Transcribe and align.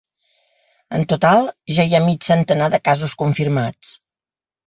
En 0.99 1.03
total 1.11 1.49
ja 1.75 1.85
hi 1.89 1.93
ha 1.97 2.01
mig 2.07 2.27
centenar 2.29 2.71
de 2.77 2.81
casos 2.89 3.15
confirmats. 3.23 3.93